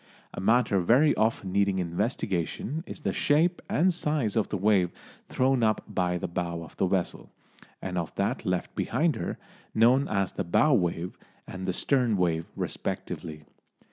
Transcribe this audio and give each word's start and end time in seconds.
A 0.33 0.41
matter 0.41 0.79
very 0.79 1.13
often 1.13 1.51
needing 1.51 1.77
investigation 1.77 2.83
is 2.87 3.01
the 3.01 3.13
shape 3.13 3.61
and 3.69 3.93
size 3.93 4.35
of 4.35 4.49
the 4.49 4.57
wave 4.57 4.89
thrown 5.29 5.61
up 5.61 5.83
by 5.87 6.17
the 6.17 6.27
bow 6.27 6.63
of 6.63 6.75
the 6.77 6.87
vessel, 6.87 7.29
and 7.83 7.99
of 7.99 8.15
that 8.15 8.43
left 8.43 8.73
behind 8.73 9.15
her, 9.17 9.37
known 9.75 10.07
as 10.07 10.31
the 10.31 10.43
"bow 10.43 10.73
wave" 10.73 11.19
and 11.45 11.67
the 11.67 11.71
"stern 11.73 12.17
wave" 12.17 12.47
respectively. 12.55 13.43